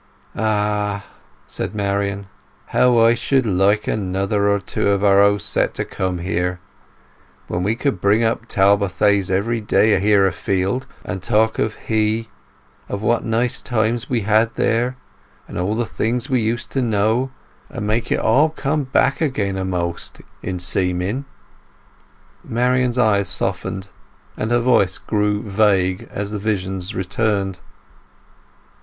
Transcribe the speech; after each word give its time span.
"Ah," 0.35 1.05
said 1.45 1.75
Marian, 1.75 2.25
"how 2.69 2.97
I 2.97 3.13
should 3.13 3.45
like 3.45 3.87
another 3.87 4.49
or 4.49 4.57
two 4.59 4.89
of 4.89 5.03
our 5.03 5.21
old 5.21 5.43
set 5.43 5.75
to 5.75 5.85
come 5.85 6.17
here! 6.17 6.59
Then 7.47 7.61
we 7.61 7.75
could 7.75 8.01
bring 8.01 8.23
up 8.23 8.47
Talbothays 8.47 9.29
every 9.29 9.61
day 9.61 9.99
here 9.99 10.25
afield, 10.25 10.87
and 11.05 11.21
talk 11.21 11.59
of 11.59 11.75
he, 11.75 12.29
and 12.89 12.95
of 12.95 13.03
what 13.03 13.23
nice 13.23 13.61
times 13.61 14.09
we 14.09 14.21
had 14.21 14.55
there, 14.55 14.97
and 15.47 15.55
o' 15.59 15.71
the 15.75 15.81
old 15.81 15.89
things 15.91 16.31
we 16.31 16.41
used 16.41 16.71
to 16.71 16.81
know, 16.81 17.29
and 17.69 17.85
make 17.85 18.11
it 18.11 18.19
all 18.19 18.49
come 18.49 18.85
back 18.85 19.21
a'most, 19.21 20.19
in 20.41 20.57
seeming!" 20.57 21.25
Marian's 22.43 22.97
eyes 22.97 23.29
softened, 23.29 23.87
and 24.35 24.49
her 24.49 24.57
voice 24.59 24.97
grew 24.97 25.43
vague 25.43 26.07
as 26.11 26.31
the 26.31 26.39
visions 26.39 26.95
returned. 26.95 27.59